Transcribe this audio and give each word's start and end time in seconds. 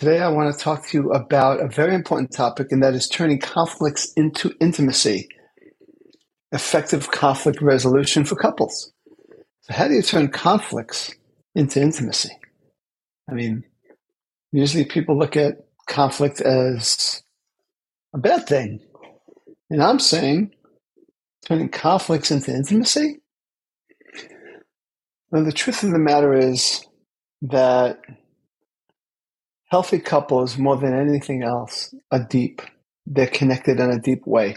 Today, 0.00 0.20
I 0.20 0.30
want 0.30 0.50
to 0.50 0.58
talk 0.58 0.86
to 0.86 0.96
you 0.96 1.12
about 1.12 1.60
a 1.60 1.68
very 1.68 1.94
important 1.94 2.32
topic, 2.32 2.68
and 2.70 2.82
that 2.82 2.94
is 2.94 3.06
turning 3.06 3.38
conflicts 3.38 4.10
into 4.14 4.50
intimacy, 4.58 5.28
effective 6.52 7.10
conflict 7.10 7.60
resolution 7.60 8.24
for 8.24 8.34
couples. 8.34 8.94
So, 9.60 9.74
how 9.74 9.88
do 9.88 9.92
you 9.92 10.00
turn 10.00 10.28
conflicts 10.28 11.14
into 11.54 11.82
intimacy? 11.82 12.30
I 13.30 13.34
mean, 13.34 13.62
usually 14.52 14.86
people 14.86 15.18
look 15.18 15.36
at 15.36 15.66
conflict 15.86 16.40
as 16.40 17.22
a 18.14 18.18
bad 18.18 18.46
thing. 18.46 18.80
And 19.68 19.82
I'm 19.82 19.98
saying 19.98 20.54
turning 21.44 21.68
conflicts 21.68 22.30
into 22.30 22.54
intimacy? 22.54 23.18
Well, 25.30 25.44
the 25.44 25.52
truth 25.52 25.82
of 25.82 25.90
the 25.90 25.98
matter 25.98 26.32
is 26.32 26.86
that 27.42 28.00
healthy 29.70 29.98
couples, 29.98 30.58
more 30.58 30.76
than 30.76 30.94
anything 30.94 31.42
else, 31.42 31.94
are 32.10 32.24
deep. 32.24 32.62
They're 33.06 33.26
connected 33.26 33.80
in 33.80 33.90
a 33.90 34.00
deep 34.00 34.26
way. 34.26 34.56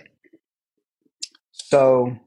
So, 1.52 2.18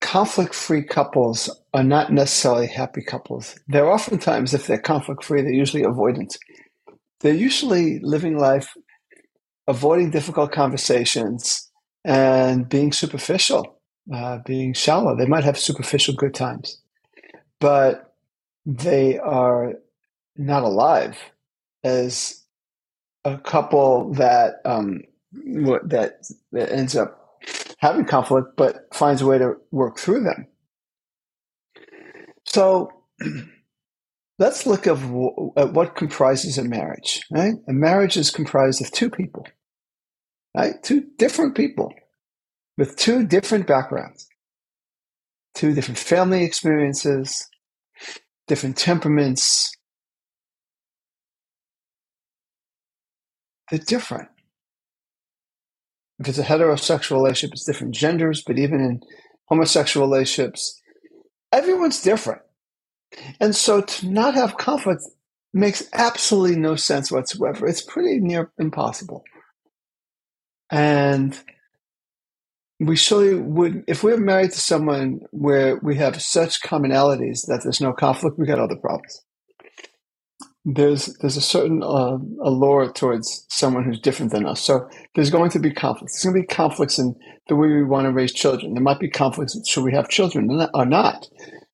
conflict 0.00 0.54
free 0.54 0.84
couples 0.84 1.50
are 1.74 1.84
not 1.84 2.12
necessarily 2.12 2.66
happy 2.66 3.02
couples. 3.02 3.58
They're 3.68 3.90
oftentimes, 3.90 4.54
if 4.54 4.66
they're 4.66 4.78
conflict 4.78 5.24
free, 5.24 5.42
they're 5.42 5.52
usually 5.52 5.82
avoidant. 5.82 6.36
They're 7.20 7.34
usually 7.34 8.00
living 8.00 8.38
life 8.38 8.74
avoiding 9.68 10.10
difficult 10.10 10.52
conversations 10.52 11.70
and 12.04 12.68
being 12.68 12.92
superficial, 12.92 13.78
uh, 14.12 14.38
being 14.44 14.74
shallow. 14.74 15.16
They 15.16 15.26
might 15.26 15.44
have 15.44 15.58
superficial 15.58 16.14
good 16.14 16.34
times, 16.34 16.80
but 17.60 18.14
they 18.66 19.18
are 19.18 19.74
not 20.36 20.62
alive 20.62 21.18
as 21.84 22.44
a 23.24 23.38
couple 23.38 24.14
that 24.14 24.56
um, 24.64 25.02
that 25.32 26.24
that 26.52 26.72
ends 26.72 26.96
up 26.96 27.38
having 27.78 28.04
conflict, 28.04 28.56
but 28.56 28.86
finds 28.94 29.22
a 29.22 29.26
way 29.26 29.38
to 29.38 29.54
work 29.70 29.98
through 29.98 30.22
them. 30.22 30.46
So 32.46 32.90
let's 34.38 34.66
look 34.66 34.86
at 34.86 34.94
what 34.94 35.96
comprises 35.96 36.58
a 36.58 36.64
marriage. 36.64 37.22
Right, 37.30 37.54
a 37.68 37.72
marriage 37.72 38.16
is 38.16 38.30
comprised 38.30 38.82
of 38.82 38.90
two 38.90 39.10
people, 39.10 39.46
right? 40.56 40.82
Two 40.82 41.06
different 41.18 41.56
people 41.56 41.92
with 42.76 42.96
two 42.96 43.26
different 43.26 43.66
backgrounds, 43.66 44.26
two 45.54 45.74
different 45.74 45.98
family 45.98 46.44
experiences, 46.44 47.48
different 48.48 48.76
temperaments, 48.76 49.72
they're 53.70 53.78
different. 53.78 54.28
If 56.18 56.28
it's 56.28 56.38
a 56.38 56.44
heterosexual 56.44 57.16
relationship, 57.16 57.54
it's 57.54 57.64
different 57.64 57.94
genders, 57.94 58.42
but 58.46 58.58
even 58.58 58.80
in 58.80 59.00
homosexual 59.46 60.06
relationships, 60.06 60.80
everyone's 61.52 62.02
different. 62.02 62.42
And 63.40 63.54
so 63.54 63.80
to 63.80 64.08
not 64.08 64.34
have 64.34 64.56
conflict 64.56 65.02
makes 65.52 65.88
absolutely 65.92 66.56
no 66.56 66.76
sense 66.76 67.10
whatsoever. 67.10 67.66
It's 67.66 67.82
pretty 67.82 68.20
near 68.20 68.52
impossible. 68.58 69.24
And 70.70 71.38
we 72.80 72.96
surely 72.96 73.34
would, 73.34 73.84
if 73.86 74.02
we're 74.02 74.16
married 74.16 74.52
to 74.52 74.60
someone 74.60 75.20
where 75.30 75.76
we 75.82 75.96
have 75.96 76.22
such 76.22 76.62
commonalities 76.62 77.46
that 77.46 77.60
there's 77.62 77.80
no 77.80 77.92
conflict, 77.92 78.38
we 78.38 78.46
got 78.46 78.58
other 78.58 78.76
problems 78.76 79.22
there's 80.64 81.06
there's 81.18 81.36
a 81.36 81.42
certain 81.42 81.82
uh, 81.82 82.18
allure 82.42 82.92
towards 82.92 83.46
someone 83.48 83.84
who's 83.84 84.00
different 84.00 84.32
than 84.32 84.46
us. 84.46 84.60
So 84.60 84.88
there's 85.14 85.30
going 85.30 85.50
to 85.50 85.58
be 85.58 85.72
conflicts. 85.72 86.14
There's 86.14 86.32
going 86.32 86.42
to 86.42 86.48
be 86.48 86.54
conflicts 86.54 86.98
in 86.98 87.16
the 87.48 87.56
way 87.56 87.68
we 87.68 87.82
want 87.82 88.06
to 88.06 88.12
raise 88.12 88.32
children. 88.32 88.74
There 88.74 88.82
might 88.82 89.00
be 89.00 89.10
conflicts 89.10 89.56
should 89.68 89.84
we 89.84 89.94
have 89.94 90.08
children 90.08 90.68
or 90.72 90.86
not. 90.86 91.28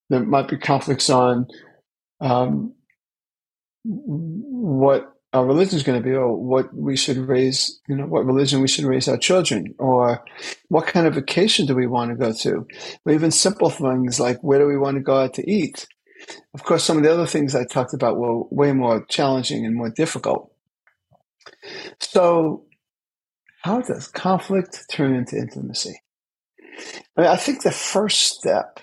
There 0.09 0.21
might 0.21 0.49
be 0.49 0.56
conflicts 0.56 1.10
on 1.10 1.47
um, 2.21 2.75
what 3.84 5.12
our 5.34 5.44
religion 5.44 5.76
is 5.76 5.82
going 5.82 6.03
to 6.03 6.09
be, 6.09 6.15
or 6.15 6.34
what 6.34 6.75
we 6.75 6.97
should 6.97 7.19
raise. 7.19 7.78
You 7.88 7.97
know, 7.97 8.06
what 8.06 8.25
religion 8.25 8.62
we 8.62 8.69
should 8.69 8.87
raise 8.87 9.06
our 9.06 9.19
children, 9.19 9.75
or 9.78 10.25
what 10.69 10.87
kind 10.87 11.06
of 11.06 11.15
vacation 11.15 11.66
do 11.66 11.75
we 11.75 11.87
want 11.87 12.10
to 12.10 12.16
go 12.16 12.32
to, 12.32 12.66
or 13.05 13.12
even 13.12 13.31
simple 13.31 13.69
things 13.69 14.19
like 14.19 14.43
where 14.43 14.59
do 14.59 14.66
we 14.66 14.78
want 14.78 14.97
to 14.97 15.03
go 15.03 15.19
out 15.19 15.34
to 15.34 15.50
eat 15.50 15.87
of 16.54 16.64
course, 16.64 16.84
some 16.84 16.96
of 16.96 17.02
the 17.02 17.12
other 17.12 17.26
things 17.26 17.54
I 17.54 17.64
talked 17.64 17.94
about 17.94 18.18
were 18.18 18.44
way 18.50 18.72
more 18.72 19.04
challenging 19.06 19.64
and 19.64 19.74
more 19.74 19.90
difficult. 19.90 20.52
So, 22.00 22.64
how 23.62 23.80
does 23.80 24.08
conflict 24.08 24.86
turn 24.90 25.14
into 25.14 25.36
intimacy? 25.36 26.00
I, 27.16 27.20
mean, 27.20 27.30
I 27.30 27.36
think 27.36 27.62
the 27.62 27.70
first 27.70 28.38
step 28.38 28.80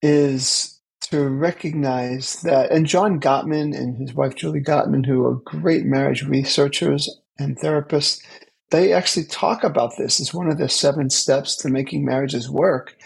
is 0.00 0.80
to 1.02 1.28
recognize 1.28 2.40
that, 2.42 2.70
and 2.70 2.86
John 2.86 3.20
Gottman 3.20 3.76
and 3.76 3.96
his 3.96 4.14
wife 4.14 4.34
Julie 4.34 4.62
Gottman, 4.62 5.04
who 5.04 5.24
are 5.26 5.34
great 5.34 5.84
marriage 5.84 6.22
researchers 6.22 7.08
and 7.38 7.58
therapists, 7.58 8.22
they 8.70 8.92
actually 8.92 9.26
talk 9.26 9.64
about 9.64 9.92
this 9.98 10.20
as 10.20 10.32
one 10.32 10.48
of 10.48 10.58
the 10.58 10.68
seven 10.68 11.10
steps 11.10 11.56
to 11.56 11.68
making 11.68 12.04
marriages 12.04 12.48
work 12.48 12.96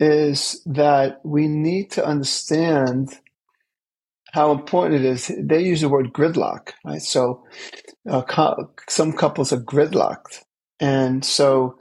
is 0.00 0.60
that 0.66 1.20
we 1.24 1.46
need 1.46 1.90
to 1.92 2.04
understand 2.04 3.18
how 4.32 4.50
important 4.50 5.04
it 5.04 5.06
is. 5.06 5.30
They 5.38 5.62
use 5.62 5.80
the 5.80 5.88
word 5.88 6.12
gridlock, 6.12 6.72
right? 6.84 7.00
So 7.00 7.44
uh, 8.08 8.22
some 8.88 9.12
couples 9.12 9.52
are 9.52 9.60
gridlocked. 9.60 10.42
And 10.80 11.24
so 11.24 11.78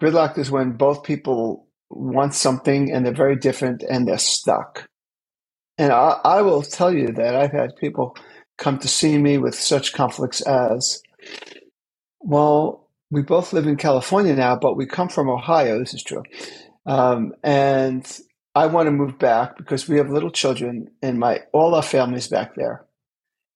gridlock 0.00 0.36
is 0.36 0.50
when 0.50 0.72
both 0.72 1.04
people 1.04 1.68
want 1.90 2.34
something 2.34 2.90
and 2.92 3.06
they're 3.06 3.14
very 3.14 3.36
different 3.36 3.84
and 3.88 4.08
they're 4.08 4.18
stuck. 4.18 4.88
And 5.78 5.92
I, 5.92 6.18
I 6.24 6.42
will 6.42 6.62
tell 6.62 6.92
you 6.92 7.08
that 7.12 7.36
I've 7.36 7.52
had 7.52 7.76
people 7.76 8.16
come 8.58 8.78
to 8.78 8.88
see 8.88 9.16
me 9.18 9.38
with 9.38 9.54
such 9.54 9.92
conflicts 9.92 10.40
as, 10.40 11.02
well, 12.20 12.88
we 13.10 13.22
both 13.22 13.52
live 13.52 13.66
in 13.66 13.76
California 13.76 14.34
now, 14.34 14.56
but 14.56 14.76
we 14.76 14.86
come 14.86 15.08
from 15.08 15.28
Ohio. 15.28 15.78
This 15.78 15.94
is 15.94 16.02
true. 16.02 16.22
Um, 16.86 17.32
and 17.42 18.06
I 18.54 18.66
want 18.66 18.86
to 18.86 18.92
move 18.92 19.18
back 19.18 19.56
because 19.56 19.88
we 19.88 19.98
have 19.98 20.10
little 20.10 20.30
children 20.30 20.88
and 21.02 21.18
my 21.18 21.40
all 21.52 21.74
our 21.74 21.82
family's 21.82 22.28
back 22.28 22.54
there. 22.54 22.84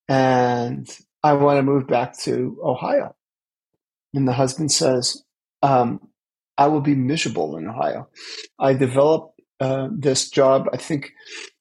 And 0.08 0.88
I 1.22 1.32
want 1.34 1.58
to 1.58 1.62
move 1.62 1.86
back 1.86 2.16
to 2.20 2.58
Ohio. 2.64 3.14
And 4.14 4.26
the 4.26 4.32
husband 4.32 4.70
says, 4.70 5.22
um, 5.62 6.00
I 6.56 6.68
will 6.68 6.80
be 6.80 6.94
miserable 6.94 7.56
in 7.56 7.68
Ohio. 7.68 8.08
I 8.58 8.74
developed 8.74 9.40
uh, 9.60 9.88
this 9.92 10.30
job. 10.30 10.68
I 10.72 10.76
think 10.76 11.10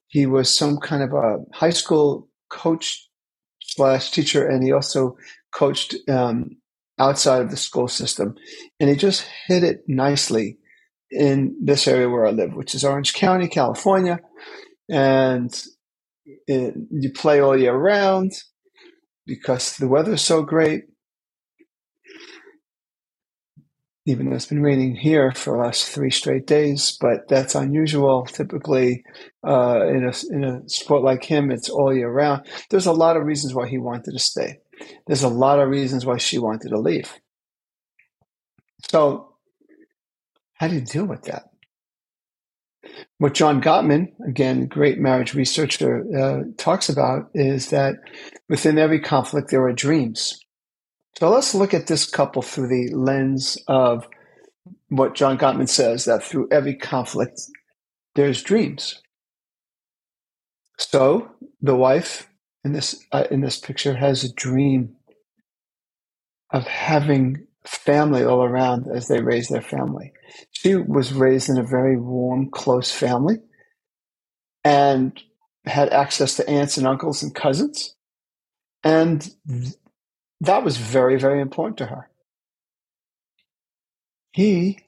he 0.07 0.25
was 0.25 0.55
some 0.55 0.77
kind 0.77 1.03
of 1.03 1.13
a 1.13 1.37
high 1.53 1.71
school 1.71 2.29
coach 2.49 3.09
slash 3.61 4.11
teacher, 4.11 4.47
and 4.47 4.63
he 4.63 4.71
also 4.71 5.17
coached 5.53 5.95
um, 6.07 6.51
outside 6.99 7.41
of 7.41 7.51
the 7.51 7.57
school 7.57 7.87
system. 7.87 8.35
And 8.79 8.89
he 8.89 8.95
just 8.95 9.25
hit 9.47 9.63
it 9.63 9.83
nicely 9.87 10.59
in 11.15 11.55
this 11.63 11.87
area 11.87 12.09
where 12.09 12.27
I 12.27 12.31
live, 12.31 12.53
which 12.53 12.75
is 12.75 12.83
Orange 12.83 13.13
County, 13.13 13.47
California. 13.47 14.19
And 14.89 15.51
it, 16.47 16.75
you 16.91 17.11
play 17.11 17.39
all 17.39 17.57
year 17.57 17.75
round 17.75 18.33
because 19.25 19.77
the 19.77 19.87
weather 19.87 20.13
is 20.13 20.21
so 20.21 20.43
great. 20.43 20.83
Even 24.07 24.29
though 24.29 24.35
it's 24.35 24.45
been 24.45 24.61
raining 24.61 24.95
here 24.95 25.31
for 25.31 25.57
the 25.57 25.63
last 25.63 25.89
three 25.89 26.11
straight 26.11 26.45
days, 26.45 26.95
but 27.01 27.27
that's 27.27 27.55
unusual. 27.55 28.23
Typically, 28.25 29.03
uh, 29.47 29.87
in 29.87 30.05
a 30.05 30.13
in 30.29 30.43
a 30.43 30.69
sport 30.69 31.01
like 31.01 31.23
him, 31.23 31.49
it's 31.49 31.69
all 31.69 31.91
year 31.91 32.11
round. 32.11 32.45
There's 32.69 32.85
a 32.85 32.91
lot 32.91 33.17
of 33.17 33.23
reasons 33.23 33.55
why 33.55 33.67
he 33.67 33.79
wanted 33.79 34.11
to 34.11 34.19
stay. 34.19 34.59
There's 35.07 35.23
a 35.23 35.27
lot 35.27 35.59
of 35.59 35.69
reasons 35.69 36.05
why 36.05 36.17
she 36.17 36.37
wanted 36.37 36.69
to 36.69 36.79
leave. 36.79 37.19
So 38.91 39.34
how 40.55 40.67
do 40.67 40.75
you 40.75 40.81
deal 40.81 41.05
with 41.05 41.23
that? 41.23 41.49
What 43.17 43.33
John 43.33 43.61
Gottman, 43.61 44.13
again, 44.27 44.67
great 44.67 44.99
marriage 44.99 45.33
researcher, 45.33 46.03
uh, 46.15 46.43
talks 46.57 46.89
about 46.89 47.29
is 47.33 47.69
that 47.69 47.95
within 48.47 48.77
every 48.77 48.99
conflict 48.99 49.49
there 49.49 49.65
are 49.65 49.73
dreams. 49.73 50.39
So 51.17 51.29
let's 51.29 51.55
look 51.55 51.73
at 51.73 51.87
this 51.87 52.05
couple 52.09 52.41
through 52.41 52.67
the 52.67 52.93
lens 52.93 53.57
of 53.67 54.07
what 54.89 55.15
John 55.15 55.37
Gottman 55.37 55.69
says 55.69 56.05
that 56.05 56.23
through 56.23 56.49
every 56.51 56.75
conflict 56.75 57.41
there's 58.15 58.43
dreams. 58.43 59.01
So 60.77 61.31
the 61.61 61.75
wife 61.75 62.29
in 62.63 62.73
this 62.73 63.03
uh, 63.11 63.25
in 63.31 63.41
this 63.41 63.59
picture 63.59 63.95
has 63.95 64.23
a 64.23 64.33
dream 64.33 64.95
of 66.51 66.67
having 66.67 67.44
family 67.65 68.23
all 68.23 68.43
around 68.43 68.87
as 68.93 69.07
they 69.07 69.21
raise 69.21 69.47
their 69.49 69.61
family. 69.61 70.11
She 70.51 70.75
was 70.75 71.13
raised 71.13 71.49
in 71.49 71.57
a 71.57 71.63
very 71.63 71.97
warm, 71.97 72.49
close 72.49 72.91
family 72.91 73.37
and 74.63 75.19
had 75.65 75.89
access 75.89 76.35
to 76.35 76.49
aunts 76.49 76.77
and 76.77 76.87
uncles 76.87 77.23
and 77.23 77.33
cousins. 77.33 77.95
And 78.83 79.27
that 80.41 80.63
was 80.63 80.77
very, 80.77 81.17
very 81.19 81.41
important 81.41 81.77
to 81.77 81.85
her. 81.87 82.09
He 84.31 84.79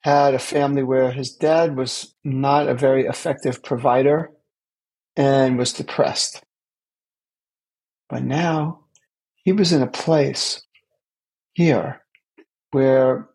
had 0.00 0.34
a 0.34 0.38
family 0.38 0.82
where 0.82 1.12
his 1.12 1.34
dad 1.34 1.76
was 1.76 2.14
not 2.24 2.68
a 2.68 2.74
very 2.74 3.06
effective 3.06 3.62
provider 3.62 4.30
and 5.16 5.58
was 5.58 5.72
depressed. 5.72 6.42
But 8.08 8.22
now 8.22 8.84
he 9.34 9.52
was 9.52 9.72
in 9.72 9.82
a 9.82 9.86
place 9.86 10.62
here 11.58 12.00
where 12.70 13.28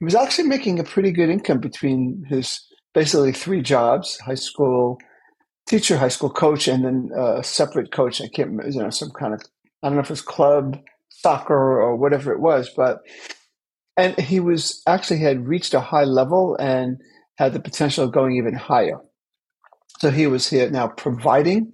he 0.00 0.04
was 0.04 0.16
actually 0.16 0.48
making 0.48 0.80
a 0.80 0.84
pretty 0.84 1.12
good 1.12 1.30
income 1.30 1.60
between 1.60 2.24
his 2.28 2.60
basically 2.92 3.32
three 3.32 3.62
jobs 3.62 4.18
high 4.18 4.34
school 4.34 4.98
teacher, 5.68 5.96
high 5.96 6.08
school 6.08 6.28
coach, 6.28 6.66
and 6.66 6.84
then 6.84 7.10
a 7.16 7.44
separate 7.44 7.92
coach. 7.92 8.20
I 8.20 8.26
can't 8.26 8.50
remember, 8.50 8.68
you 8.68 8.82
know, 8.82 8.90
some 8.90 9.10
kind 9.10 9.32
of, 9.32 9.40
I 9.80 9.88
don't 9.88 9.94
know 9.94 10.00
if 10.00 10.10
it 10.10 10.10
was 10.10 10.22
club, 10.22 10.76
soccer, 11.08 11.80
or 11.80 11.94
whatever 11.94 12.32
it 12.32 12.40
was, 12.40 12.68
but, 12.76 12.98
and 13.96 14.18
he 14.18 14.40
was 14.40 14.82
actually 14.88 15.20
had 15.20 15.46
reached 15.46 15.72
a 15.72 15.80
high 15.80 16.02
level 16.02 16.56
and 16.58 17.00
had 17.38 17.52
the 17.52 17.60
potential 17.60 18.04
of 18.04 18.12
going 18.12 18.36
even 18.36 18.54
higher. 18.54 18.98
So 20.00 20.10
he 20.10 20.26
was 20.26 20.50
here 20.50 20.68
now 20.68 20.88
providing 20.88 21.72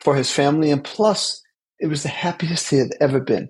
for 0.00 0.14
his 0.14 0.30
family, 0.30 0.70
and 0.70 0.84
plus, 0.84 1.42
it 1.80 1.86
was 1.86 2.02
the 2.02 2.10
happiest 2.10 2.68
he 2.68 2.76
had 2.76 2.94
ever 3.00 3.18
been. 3.18 3.48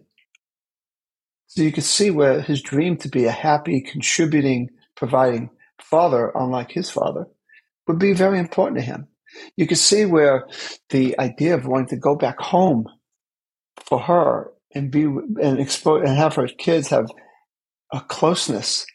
So 1.55 1.61
you 1.61 1.71
could 1.71 1.85
see 1.85 2.11
where 2.11 2.41
his 2.41 2.63
dream 2.63 2.97
to 2.97 3.11
be 3.11 3.27
a 3.27 3.31
happy, 3.31 3.83
contributing, 3.83 4.71
providing 4.97 5.51
father, 5.83 6.33
unlike 6.35 6.71
his 6.71 6.89
father, 6.89 7.27
would 7.87 7.99
be 7.99 8.15
very 8.15 8.39
important 8.39 8.79
to 8.79 8.83
him. 8.83 9.07
You 9.57 9.67
could 9.67 9.77
see 9.77 10.07
where 10.07 10.47
the 10.89 11.19
idea 11.19 11.55
of 11.55 11.67
wanting 11.67 11.89
to 11.89 11.99
go 11.99 12.17
back 12.17 12.41
home 12.41 12.87
for 13.85 14.01
her 14.01 14.51
and 14.75 14.91
be 14.91 15.03
and 15.03 15.61
expose 15.61 16.09
and 16.09 16.17
have 16.17 16.37
her 16.37 16.49
kids 16.49 16.89
have 16.89 17.11
a 17.93 18.01
closeness 18.01 18.87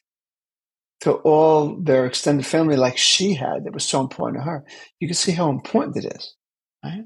to 1.02 1.12
all 1.12 1.80
their 1.80 2.08
extended 2.08 2.48
family 2.48 2.76
like 2.76 2.98
she 2.98 3.36
had 3.36 3.66
that 3.66 3.74
was 3.76 3.86
so 3.86 4.02
important 4.02 4.42
to 4.42 4.50
her. 4.50 4.66
You 5.00 5.08
can 5.08 5.14
see 5.14 5.32
how 5.32 5.52
important 5.52 6.04
it 6.04 6.12
is, 6.16 6.34
right? 6.84 7.04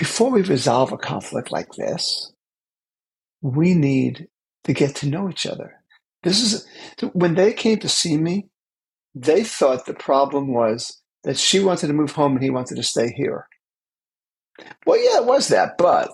Before 0.00 0.30
we 0.30 0.40
resolve 0.40 0.92
a 0.92 0.96
conflict 0.96 1.52
like 1.52 1.72
this, 1.72 2.32
we 3.42 3.74
need 3.74 4.28
to 4.64 4.72
get 4.72 4.96
to 4.96 5.06
know 5.06 5.28
each 5.28 5.44
other. 5.44 5.74
This 6.22 6.40
is 6.40 6.66
when 7.12 7.34
they 7.34 7.52
came 7.52 7.80
to 7.80 7.88
see 7.88 8.16
me, 8.16 8.48
they 9.14 9.44
thought 9.44 9.84
the 9.84 9.92
problem 9.92 10.54
was 10.54 11.02
that 11.24 11.36
she 11.36 11.60
wanted 11.60 11.88
to 11.88 11.92
move 11.92 12.12
home 12.12 12.32
and 12.32 12.42
he 12.42 12.48
wanted 12.48 12.76
to 12.76 12.82
stay 12.82 13.12
here. 13.14 13.46
Well, 14.86 14.96
yeah, 14.96 15.18
it 15.18 15.26
was 15.26 15.48
that, 15.48 15.76
but 15.76 16.10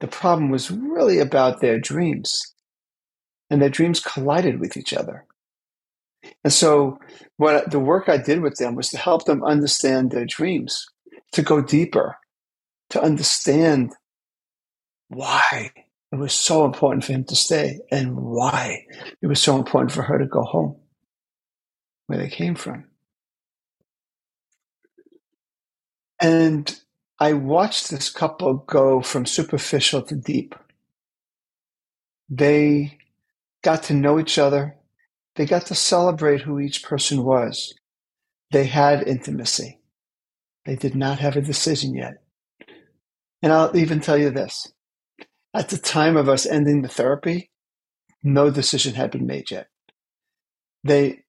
the 0.00 0.08
problem 0.08 0.48
was 0.48 0.70
really 0.70 1.18
about 1.18 1.60
their 1.60 1.78
dreams. 1.78 2.40
And 3.50 3.60
their 3.60 3.68
dreams 3.68 4.00
collided 4.00 4.58
with 4.58 4.78
each 4.78 4.94
other. 4.94 5.26
And 6.44 6.52
so, 6.52 6.98
what 7.36 7.70
the 7.70 7.78
work 7.78 8.08
I 8.08 8.16
did 8.16 8.40
with 8.40 8.56
them 8.56 8.74
was 8.74 8.88
to 8.88 8.96
help 8.96 9.26
them 9.26 9.44
understand 9.44 10.12
their 10.12 10.24
dreams, 10.24 10.86
to 11.32 11.42
go 11.42 11.60
deeper, 11.60 12.16
to 12.90 13.02
understand 13.02 13.92
why 15.08 15.72
it 16.12 16.16
was 16.16 16.32
so 16.32 16.64
important 16.64 17.04
for 17.04 17.12
him 17.12 17.24
to 17.24 17.36
stay 17.36 17.80
and 17.90 18.16
why 18.16 18.84
it 19.22 19.26
was 19.26 19.40
so 19.40 19.56
important 19.56 19.92
for 19.92 20.02
her 20.02 20.18
to 20.18 20.26
go 20.26 20.42
home 20.42 20.76
where 22.06 22.18
they 22.18 22.28
came 22.28 22.54
from. 22.54 22.84
And 26.20 26.78
I 27.18 27.32
watched 27.32 27.90
this 27.90 28.10
couple 28.10 28.54
go 28.54 29.00
from 29.00 29.26
superficial 29.26 30.02
to 30.02 30.16
deep. 30.16 30.54
They 32.28 32.98
got 33.62 33.84
to 33.84 33.94
know 33.94 34.18
each 34.18 34.38
other. 34.38 34.76
They 35.36 35.46
got 35.46 35.66
to 35.66 35.74
celebrate 35.74 36.42
who 36.42 36.60
each 36.60 36.82
person 36.82 37.24
was. 37.24 37.74
They 38.50 38.64
had 38.64 39.06
intimacy. 39.06 39.78
They 40.66 40.76
did 40.76 40.94
not 40.94 41.20
have 41.20 41.36
a 41.36 41.42
decision 41.42 41.94
yet. 41.94 42.19
And 43.42 43.52
I'll 43.52 43.76
even 43.76 44.00
tell 44.00 44.18
you 44.18 44.30
this 44.30 44.72
at 45.54 45.68
the 45.68 45.78
time 45.78 46.16
of 46.16 46.28
us 46.28 46.46
ending 46.46 46.82
the 46.82 46.88
therapy, 46.88 47.50
no 48.22 48.50
decision 48.50 48.94
had 48.94 49.10
been 49.10 49.26
made 49.26 49.50
yet. 49.50 49.68
They, 50.84 51.24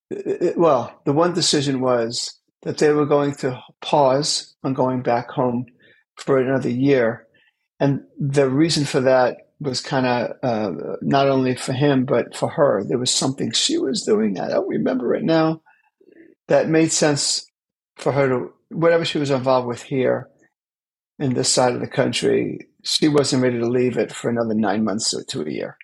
well, 0.55 1.01
the 1.05 1.13
one 1.13 1.33
decision 1.33 1.81
was 1.81 2.39
that 2.63 2.77
they 2.77 2.91
were 2.91 3.05
going 3.05 3.33
to 3.35 3.59
pause 3.81 4.55
on 4.63 4.73
going 4.73 5.01
back 5.01 5.31
home 5.31 5.65
for 6.17 6.37
another 6.37 6.69
year. 6.69 7.27
And 7.79 8.01
the 8.19 8.49
reason 8.49 8.85
for 8.85 9.01
that 9.01 9.37
was 9.59 9.81
kind 9.81 10.05
of 10.05 10.31
uh, 10.43 10.71
not 11.01 11.27
only 11.27 11.55
for 11.55 11.73
him, 11.73 12.05
but 12.05 12.35
for 12.35 12.49
her. 12.49 12.83
There 12.83 12.97
was 12.97 13.13
something 13.13 13.51
she 13.51 13.77
was 13.77 14.03
doing, 14.03 14.33
that 14.33 14.45
I 14.45 14.49
don't 14.49 14.67
remember 14.67 15.15
it 15.15 15.23
now, 15.23 15.61
that 16.47 16.69
made 16.69 16.91
sense 16.91 17.45
for 17.97 18.11
her 18.11 18.27
to, 18.29 18.53
whatever 18.69 19.05
she 19.05 19.17
was 19.17 19.31
involved 19.31 19.67
with 19.67 19.83
here 19.83 20.30
in 21.21 21.33
this 21.33 21.53
side 21.53 21.73
of 21.73 21.81
the 21.81 21.87
country, 21.87 22.67
she 22.83 23.07
wasn't 23.07 23.43
ready 23.43 23.59
to 23.59 23.67
leave 23.67 23.97
it 23.97 24.11
for 24.11 24.29
another 24.29 24.55
nine 24.55 24.83
months 24.83 25.13
or 25.13 25.23
to 25.23 25.43
a 25.43 25.49
year. 25.49 25.77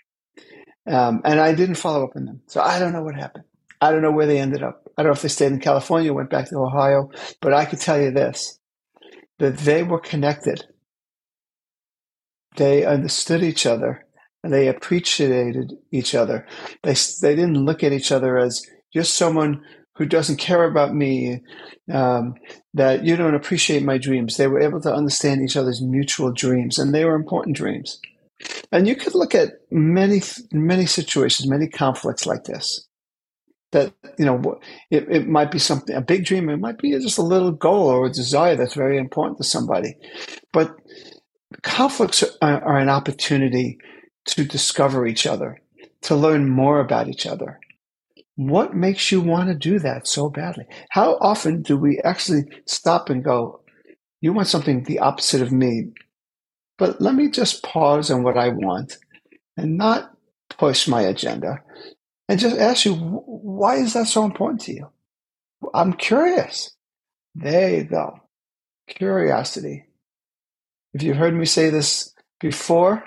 Um, 0.87 1.21
and 1.23 1.39
I 1.39 1.53
didn't 1.53 1.75
follow 1.75 2.05
up 2.05 2.15
on 2.15 2.25
them. 2.25 2.41
So 2.47 2.61
I 2.61 2.79
don't 2.79 2.93
know 2.93 3.03
what 3.03 3.15
happened. 3.15 3.43
I 3.79 3.91
don't 3.91 4.01
know 4.01 4.11
where 4.11 4.25
they 4.25 4.39
ended 4.39 4.63
up. 4.63 4.89
I 4.97 5.03
don't 5.03 5.11
know 5.11 5.15
if 5.15 5.21
they 5.21 5.27
stayed 5.27 5.51
in 5.51 5.59
California, 5.59 6.13
went 6.13 6.31
back 6.31 6.49
to 6.49 6.57
Ohio, 6.57 7.11
but 7.41 7.53
I 7.53 7.65
could 7.65 7.79
tell 7.79 8.01
you 8.01 8.11
this 8.11 8.59
that 9.39 9.57
they 9.59 9.83
were 9.83 9.99
connected. 9.99 10.63
They 12.55 12.85
understood 12.85 13.43
each 13.43 13.67
other 13.67 14.03
and 14.43 14.51
they 14.51 14.67
appreciated 14.67 15.73
each 15.91 16.15
other. 16.15 16.47
They, 16.81 16.95
they 17.21 17.35
didn't 17.35 17.63
look 17.63 17.83
at 17.83 17.93
each 17.93 18.11
other 18.11 18.39
as 18.39 18.65
you're 18.91 19.03
someone 19.03 19.61
who 19.97 20.05
doesn't 20.05 20.37
care 20.37 20.63
about 20.63 20.93
me, 20.93 21.41
um, 21.91 22.35
that 22.73 23.03
you 23.03 23.15
don't 23.15 23.35
appreciate 23.35 23.83
my 23.83 23.97
dreams. 23.97 24.37
They 24.37 24.47
were 24.47 24.61
able 24.61 24.81
to 24.81 24.93
understand 24.93 25.41
each 25.41 25.57
other's 25.57 25.81
mutual 25.81 26.31
dreams, 26.31 26.77
and 26.77 26.93
they 26.93 27.05
were 27.05 27.15
important 27.15 27.57
dreams. 27.57 27.99
And 28.71 28.87
you 28.87 28.95
could 28.95 29.15
look 29.15 29.33
at 29.33 29.53
many, 29.71 30.21
many 30.51 30.85
situations, 30.85 31.49
many 31.49 31.67
conflicts 31.67 32.25
like 32.25 32.43
this 32.43 32.87
that 33.71 33.93
you 34.17 34.25
know 34.25 34.59
it, 34.89 35.07
it 35.09 35.27
might 35.27 35.51
be 35.51 35.59
something 35.59 35.95
a 35.95 36.01
big 36.01 36.25
dream 36.25 36.49
it 36.49 36.57
might 36.57 36.77
be 36.77 36.91
just 36.91 37.17
a 37.17 37.23
little 37.23 37.51
goal 37.51 37.87
or 37.87 38.05
a 38.05 38.11
desire 38.11 38.55
that's 38.55 38.73
very 38.73 38.97
important 38.97 39.37
to 39.37 39.43
somebody 39.43 39.95
but 40.53 40.75
conflicts 41.63 42.23
are, 42.41 42.63
are 42.63 42.77
an 42.77 42.89
opportunity 42.89 43.77
to 44.25 44.45
discover 44.45 45.05
each 45.05 45.27
other 45.27 45.61
to 46.01 46.15
learn 46.15 46.49
more 46.49 46.79
about 46.79 47.09
each 47.09 47.25
other 47.25 47.59
what 48.37 48.73
makes 48.73 49.11
you 49.11 49.21
want 49.21 49.49
to 49.49 49.55
do 49.55 49.79
that 49.79 50.07
so 50.07 50.29
badly 50.29 50.65
how 50.89 51.17
often 51.19 51.61
do 51.61 51.77
we 51.77 51.99
actually 52.05 52.43
stop 52.65 53.09
and 53.09 53.23
go 53.23 53.59
you 54.21 54.31
want 54.33 54.47
something 54.47 54.83
the 54.83 54.99
opposite 54.99 55.41
of 55.41 55.51
me 55.51 55.87
but 56.77 57.01
let 57.01 57.13
me 57.13 57.29
just 57.29 57.63
pause 57.63 58.09
on 58.09 58.23
what 58.23 58.37
i 58.37 58.49
want 58.49 58.97
and 59.57 59.77
not 59.77 60.11
push 60.49 60.87
my 60.87 61.01
agenda 61.01 61.59
and 62.29 62.39
just 62.39 62.57
ask 62.57 62.85
you, 62.85 62.93
why 62.95 63.77
is 63.77 63.93
that 63.93 64.07
so 64.07 64.23
important 64.25 64.61
to 64.61 64.73
you? 64.73 64.87
I'm 65.73 65.93
curious. 65.93 66.71
There 67.35 67.69
you 67.75 67.83
go. 67.85 68.19
Curiosity. 68.87 69.85
If 70.93 71.03
you've 71.03 71.17
heard 71.17 71.35
me 71.35 71.45
say 71.45 71.69
this 71.69 72.13
before, 72.39 73.03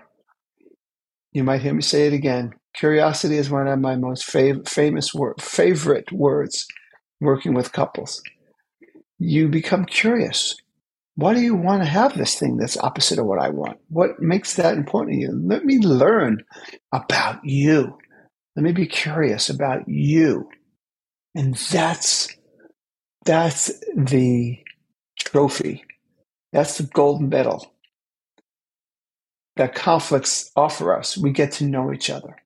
you 1.33 1.45
might 1.45 1.63
hear 1.63 1.75
me 1.75 1.83
say 1.83 2.07
it 2.07 2.13
again. 2.13 2.53
Curiosity 2.75 3.37
is 3.37 3.51
one 3.51 3.69
of 3.69 3.81
my 3.81 3.97
most 3.97 4.29
fav- 4.29 4.69
famous 4.69 5.15
wor- 5.15 5.37
favorite 5.41 6.13
words 6.13 6.67
working 7.21 7.55
with 7.55 7.73
couples. 7.73 8.23
You 9.19 9.49
become 9.49 9.87
curious. 9.87 10.57
Why 11.17 11.35
do 11.35 11.41
you 11.41 11.55
want 11.55 11.83
to 11.83 11.89
have 11.89 12.17
this 12.19 12.37
thing 12.39 12.57
that's 12.59 12.79
opposite 12.79 13.19
of 13.19 13.27
what 13.27 13.41
I 13.41 13.51
want? 13.51 13.79
What 13.89 14.21
makes 14.21 14.57
that 14.57 14.77
important 14.77 15.15
to 15.17 15.21
you? 15.21 15.33
Let 15.45 15.65
me 15.65 15.79
learn 15.81 16.45
about 16.93 17.45
you 17.45 17.93
Let 18.57 18.65
me 18.65 18.73
be 18.73 18.87
curious 18.87 19.49
about 19.49 19.89
you. 19.89 20.49
And 21.35 21.55
that's 21.57 22.29
that's 23.27 23.73
the 23.97 24.59
trophy. 25.19 25.85
That's 26.53 26.79
the 26.79 26.85
gold 26.85 27.23
medal 27.23 27.75
that 29.57 29.75
conflicts 29.75 30.51
offer 30.57 30.95
us. 30.97 31.19
We 31.19 31.33
get 31.33 31.53
to 31.55 31.65
know 31.67 31.93
each 31.93 32.11
other. 32.11 32.37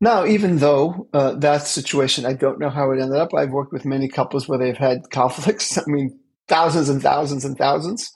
Now, 0.00 0.26
even 0.26 0.58
though 0.58 1.08
uh, 1.12 1.34
that 1.36 1.62
situation, 1.62 2.26
I 2.26 2.34
don't 2.34 2.60
know 2.60 2.70
how 2.70 2.90
it 2.92 3.00
ended 3.00 3.18
up. 3.18 3.34
I've 3.34 3.50
worked 3.50 3.72
with 3.72 3.84
many 3.84 4.08
couples 4.08 4.48
where 4.48 4.58
they've 4.58 4.76
had 4.76 5.10
conflicts. 5.10 5.78
I 5.78 5.82
mean, 5.86 6.18
thousands 6.48 6.88
and 6.88 7.02
thousands 7.02 7.44
and 7.44 7.56
thousands. 7.56 8.12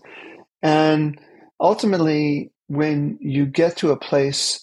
And 0.63 1.19
ultimately, 1.61 2.53
when 2.69 3.19
you 3.21 3.47
get 3.47 3.77
to 3.79 3.91
a 3.93 3.99
place 3.99 4.61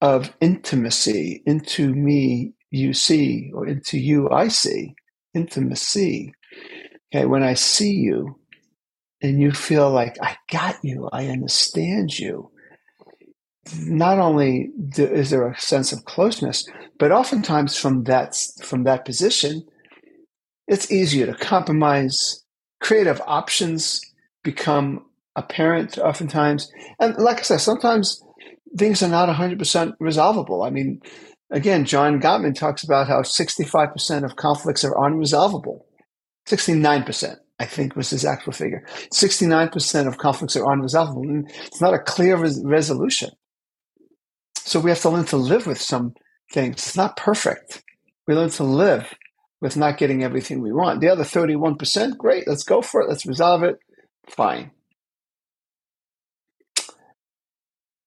of 0.00 0.34
intimacy, 0.40 1.42
into 1.46 1.94
me 1.94 2.54
you 2.70 2.94
see, 2.94 3.50
or 3.54 3.66
into 3.66 3.98
you 3.98 4.30
I 4.30 4.48
see, 4.48 4.94
intimacy. 5.34 6.32
Okay, 7.14 7.26
when 7.26 7.42
I 7.42 7.54
see 7.54 7.92
you 7.92 8.38
and 9.22 9.40
you 9.40 9.52
feel 9.52 9.90
like 9.90 10.16
I 10.22 10.36
got 10.50 10.76
you, 10.82 11.08
I 11.12 11.28
understand 11.28 12.18
you. 12.18 12.50
Not 13.86 14.18
only 14.18 14.70
is 14.96 15.30
there 15.30 15.48
a 15.48 15.58
sense 15.58 15.92
of 15.92 16.04
closeness, 16.04 16.66
but 16.98 17.12
oftentimes 17.12 17.76
from 17.76 18.04
that 18.04 18.36
from 18.62 18.84
that 18.84 19.04
position, 19.04 19.62
it's 20.66 20.90
easier 20.90 21.26
to 21.26 21.34
compromise. 21.34 22.44
Creative 22.80 23.20
options 23.26 24.00
become 24.42 25.06
apparent 25.36 25.98
oftentimes, 25.98 26.70
and 26.98 27.16
like 27.16 27.38
I 27.38 27.42
said, 27.42 27.58
sometimes 27.58 28.20
things 28.76 29.02
are 29.02 29.08
not 29.08 29.28
100% 29.28 29.92
resolvable. 30.00 30.62
I 30.62 30.70
mean, 30.70 31.00
again, 31.50 31.84
John 31.84 32.20
Gottman 32.20 32.54
talks 32.54 32.82
about 32.82 33.06
how 33.08 33.22
65% 33.22 34.24
of 34.24 34.36
conflicts 34.36 34.84
are 34.84 34.94
unresolvable. 34.94 35.80
69%, 36.48 37.36
I 37.60 37.64
think, 37.66 37.94
was 37.94 38.10
his 38.10 38.24
actual 38.24 38.52
figure. 38.52 38.84
69% 39.12 40.08
of 40.08 40.18
conflicts 40.18 40.56
are 40.56 40.64
unresolvable. 40.64 41.44
It's 41.66 41.80
not 41.80 41.94
a 41.94 41.98
clear 41.98 42.36
res- 42.36 42.60
resolution. 42.64 43.30
So 44.64 44.80
we 44.80 44.90
have 44.90 45.00
to 45.02 45.10
learn 45.10 45.24
to 45.26 45.36
live 45.36 45.66
with 45.66 45.80
some 45.80 46.14
things. 46.52 46.76
It's 46.76 46.96
not 46.96 47.16
perfect. 47.16 47.82
We 48.26 48.34
learn 48.34 48.50
to 48.50 48.64
live 48.64 49.14
with 49.60 49.76
not 49.76 49.98
getting 49.98 50.22
everything 50.22 50.60
we 50.60 50.72
want. 50.72 51.00
The 51.00 51.08
other 51.08 51.24
31%, 51.24 52.16
great, 52.16 52.46
let's 52.46 52.64
go 52.64 52.80
for 52.82 53.00
it. 53.00 53.08
Let's 53.08 53.26
resolve 53.26 53.62
it. 53.62 53.78
Fine. 54.28 54.70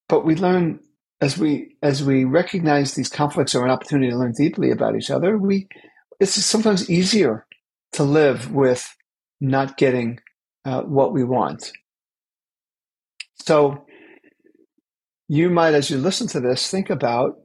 But 0.08 0.26
we 0.26 0.36
learn 0.36 0.80
as 1.22 1.38
we 1.38 1.76
as 1.82 2.04
we 2.04 2.26
recognize 2.26 2.94
these 2.94 3.10
conflicts 3.10 3.56
are 3.56 3.64
an 3.66 3.72
opportunity 3.72 4.12
to 4.12 4.18
learn 4.18 4.34
deeply 4.34 4.70
about 4.70 4.96
each 4.96 5.10
other, 5.10 5.38
we 5.38 5.68
it's 6.20 6.34
sometimes 6.34 6.90
easier 6.90 7.46
to 7.94 8.04
live 8.04 8.52
with 8.52 8.96
not 9.42 9.78
getting 9.78 10.20
uh, 10.66 10.82
what 10.82 11.14
we 11.14 11.24
want. 11.24 11.72
So 13.46 13.85
you 15.28 15.50
might, 15.50 15.74
as 15.74 15.90
you 15.90 15.98
listen 15.98 16.28
to 16.28 16.40
this, 16.40 16.70
think 16.70 16.90
about 16.90 17.38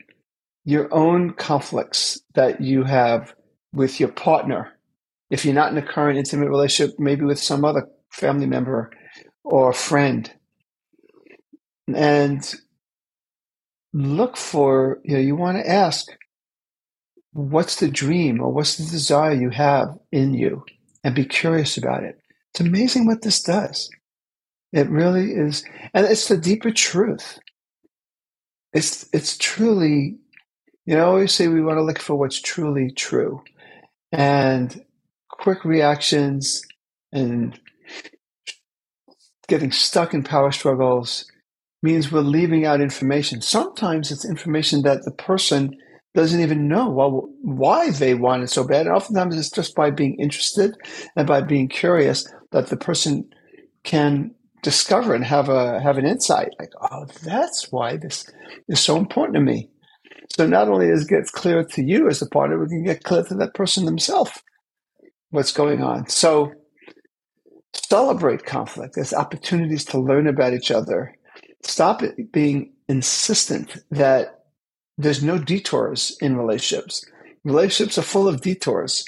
your 0.65 0.93
own 0.93 1.33
conflicts 1.33 2.21
that 2.35 2.61
you 2.61 2.85
have 2.85 3.35
with 3.73 3.99
your 4.01 4.11
partner. 4.11 4.73
If 5.31 5.45
you're 5.45 5.55
not 5.55 5.73
in 5.73 5.79
a 5.79 5.83
current 5.83 6.19
intimate 6.19 6.49
relationship, 6.49 6.97
maybe 6.99 7.25
with 7.25 7.39
some 7.39 7.65
other 7.65 7.87
family 8.11 8.47
member 8.47 8.91
or 9.45 9.73
friend. 9.73 10.31
And 11.95 12.55
look 13.93 14.37
for, 14.37 14.99
you 15.05 15.15
know, 15.15 15.21
you 15.21 15.37
want 15.37 15.59
to 15.59 15.69
ask, 15.69 16.07
what's 17.33 17.77
the 17.77 17.89
dream 17.89 18.41
or 18.41 18.53
what's 18.53 18.77
the 18.77 18.91
desire 18.91 19.33
you 19.33 19.51
have 19.51 19.89
in 20.13 20.35
you? 20.35 20.65
And 21.03 21.15
be 21.15 21.25
curious 21.25 21.77
about 21.79 22.05
it. 22.05 22.17
It's 22.53 22.61
amazing 22.61 23.07
what 23.07 23.23
this 23.23 23.43
does. 23.43 23.89
It 24.73 24.91
really 24.91 25.33
is. 25.33 25.65
And 25.95 26.07
it's 26.07 26.29
the 26.29 26.37
deeper 26.37 26.71
truth. 26.71 27.39
It's, 28.73 29.09
it's 29.13 29.37
truly, 29.37 30.19
you 30.87 30.95
know, 30.97 31.01
I 31.01 31.07
always 31.07 31.35
say 31.35 31.49
we 31.49 31.63
want 31.63 31.79
to 31.79 31.85
look 31.85 31.99
for 31.99 32.17
what's 32.17 32.41
truly 32.41 32.91
true. 32.93 33.43
And 34.13 34.85
quick 35.29 35.65
reactions 35.65 36.63
and 37.13 37.59
getting 39.49 39.73
stuck 39.73 40.15
in 40.15 40.23
power 40.23 40.53
struggles 40.53 41.25
means 41.83 42.13
we're 42.13 42.21
leaving 42.21 42.67
out 42.67 42.81
information. 42.81 43.41
Sometimes 43.41 44.11
it's 44.11 44.25
information 44.25 44.83
that 44.83 45.05
the 45.05 45.11
person 45.13 45.77
doesn't 46.15 46.41
even 46.41 46.69
know 46.69 46.89
why 47.43 47.91
they 47.91 48.15
want 48.15 48.43
it 48.43 48.49
so 48.49 48.65
bad. 48.65 48.87
And 48.87 48.95
oftentimes 48.95 49.39
it's 49.39 49.51
just 49.51 49.75
by 49.75 49.91
being 49.91 50.17
interested 50.19 50.75
and 51.17 51.27
by 51.27 51.41
being 51.41 51.69
curious 51.69 52.27
that 52.53 52.67
the 52.67 52.77
person 52.77 53.29
can 53.85 54.35
discover 54.63 55.15
and 55.15 55.25
have 55.25 55.49
a 55.49 55.81
have 55.81 55.99
an 55.99 56.07
insight 56.07 56.51
like, 56.59 56.73
oh, 56.81 57.07
that's 57.23 57.71
why 57.71 57.97
this 57.97 58.27
is 58.69 58.81
so 58.81 58.97
important 58.97 59.35
to 59.35 59.41
me. 59.41 59.71
So 60.37 60.47
not 60.47 60.69
only 60.69 60.89
does 60.89 61.03
it 61.03 61.09
get 61.09 61.27
clear 61.33 61.65
to 61.65 61.83
you 61.83 62.09
as 62.09 62.23
a 62.23 62.29
partner, 62.29 62.59
we 62.59 62.69
can 62.69 62.85
get 62.85 63.05
clear 63.05 63.25
to 63.25 63.35
that 63.37 63.55
person 63.55 63.85
themselves 63.85 64.43
what's 65.31 65.53
going 65.53 65.83
on. 65.83 66.09
So 66.09 66.53
celebrate 67.73 68.45
conflict 68.45 68.99
as 68.99 69.13
opportunities 69.13 69.85
to 69.87 70.01
learn 70.01 70.27
about 70.27 70.55
each 70.55 70.71
other 70.71 71.15
stop 71.63 72.03
being 72.33 72.73
insistent 72.89 73.79
that 73.91 74.45
there's 74.99 75.23
no 75.23 75.39
detours 75.39 76.17
in 76.21 76.37
relationships. 76.37 77.05
Relationships 77.45 77.99
are 77.99 78.03
full 78.03 78.29
of 78.29 78.43
detours. 78.43 79.05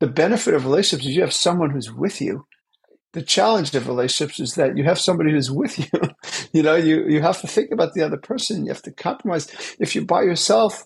The 0.00 0.06
benefit 0.06 0.54
of 0.54 0.64
relationships 0.64 1.06
is 1.08 1.16
you 1.16 1.22
have 1.22 1.32
someone 1.32 1.70
who's 1.70 1.92
with 1.92 2.20
you. 2.20 2.46
The 3.12 3.22
challenge 3.22 3.74
of 3.74 3.88
relationships 3.88 4.40
is 4.40 4.54
that 4.54 4.76
you 4.76 4.84
have 4.84 4.98
somebody 4.98 5.32
who's 5.32 5.50
with 5.50 5.78
you. 5.92 6.00
you 6.52 6.62
know, 6.62 6.74
you, 6.74 7.06
you 7.08 7.22
have 7.22 7.40
to 7.40 7.46
think 7.46 7.70
about 7.70 7.94
the 7.94 8.02
other 8.02 8.18
person. 8.18 8.66
You 8.66 8.72
have 8.72 8.82
to 8.82 8.92
compromise. 8.92 9.48
If 9.78 9.94
you're 9.94 10.04
by 10.04 10.22
yourself, 10.22 10.84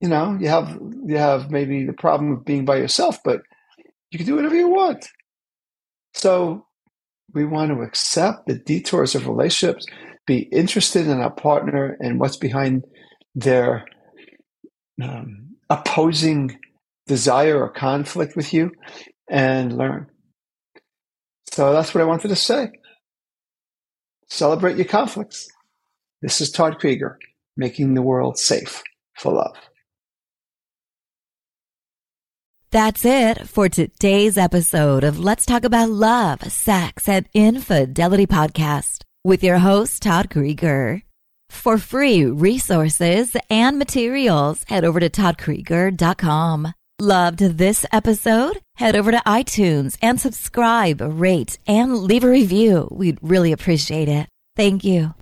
you 0.00 0.08
know, 0.08 0.36
you 0.38 0.48
have 0.48 0.78
you 1.06 1.16
have 1.16 1.50
maybe 1.50 1.86
the 1.86 1.94
problem 1.94 2.32
of 2.32 2.44
being 2.44 2.64
by 2.66 2.76
yourself, 2.76 3.18
but 3.24 3.40
you 4.10 4.18
can 4.18 4.26
do 4.26 4.36
whatever 4.36 4.54
you 4.54 4.68
want. 4.68 5.08
So 6.12 6.66
we 7.32 7.44
want 7.44 7.72
to 7.72 7.82
accept 7.82 8.46
the 8.46 8.58
detours 8.58 9.14
of 9.14 9.26
relationships, 9.26 9.86
be 10.26 10.40
interested 10.52 11.06
in 11.06 11.20
our 11.20 11.32
partner 11.32 11.96
and 12.00 12.20
what's 12.20 12.36
behind 12.36 12.84
their 13.34 13.84
um, 15.02 15.56
opposing 15.68 16.58
desire 17.06 17.60
or 17.60 17.70
conflict 17.70 18.36
with 18.36 18.54
you 18.54 18.70
and 19.28 19.76
learn. 19.76 20.06
So 21.54 21.72
that's 21.72 21.94
what 21.94 22.00
I 22.00 22.04
wanted 22.04 22.28
to 22.28 22.36
say. 22.36 22.72
Celebrate 24.28 24.74
your 24.74 24.86
conflicts. 24.86 25.48
This 26.20 26.40
is 26.40 26.50
Todd 26.50 26.80
Creager, 26.80 27.14
making 27.56 27.94
the 27.94 28.02
world 28.02 28.38
safe 28.38 28.82
for 29.16 29.32
love. 29.32 29.54
That's 32.72 33.04
it 33.04 33.48
for 33.48 33.68
today's 33.68 34.36
episode 34.36 35.04
of 35.04 35.20
Let's 35.20 35.46
Talk 35.46 35.62
About 35.62 35.90
Love, 35.90 36.42
Sex, 36.50 37.08
and 37.08 37.28
Infidelity 37.32 38.26
podcast 38.26 39.02
with 39.22 39.44
your 39.44 39.58
host, 39.58 40.02
Todd 40.02 40.30
Creager. 40.30 41.02
For 41.50 41.78
free 41.78 42.24
resources 42.24 43.36
and 43.48 43.78
materials, 43.78 44.64
head 44.66 44.84
over 44.84 44.98
to 44.98 45.08
toddcreager.com. 45.08 46.74
Loved 47.04 47.40
this 47.58 47.84
episode? 47.92 48.60
Head 48.76 48.96
over 48.96 49.10
to 49.10 49.20
iTunes 49.26 49.98
and 50.00 50.18
subscribe, 50.18 51.02
rate, 51.02 51.58
and 51.66 51.94
leave 51.98 52.24
a 52.24 52.30
review. 52.30 52.88
We'd 52.92 53.18
really 53.20 53.52
appreciate 53.52 54.08
it. 54.08 54.26
Thank 54.56 54.84
you. 54.84 55.14